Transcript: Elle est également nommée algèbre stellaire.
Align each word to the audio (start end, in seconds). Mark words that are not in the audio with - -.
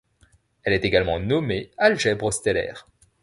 Elle 0.63 0.73
est 0.73 0.83
également 0.83 1.19
nommée 1.19 1.69
algèbre 1.77 2.33
stellaire. 2.33 2.87